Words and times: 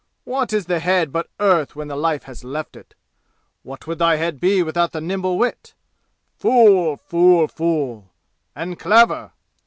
What 0.23 0.51
is 0.51 0.65
the 0.65 0.79
head 0.79 1.11
but 1.11 1.29
earth 1.39 1.75
when 1.75 1.87
the 1.87 1.95
life 1.95 2.23
has 2.23 2.43
left 2.43 2.75
it? 2.75 2.95
What 3.61 3.85
would 3.85 3.99
thy 3.99 4.15
head 4.15 4.39
be 4.39 4.63
without 4.63 4.93
the 4.93 4.99
nimble 4.99 5.37
wit? 5.37 5.75
Fool 6.39 6.97
fool 6.97 7.47
fool! 7.47 8.09
And 8.55 8.79
clever! 8.79 9.33